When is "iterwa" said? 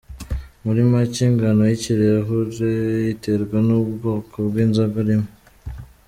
3.13-3.57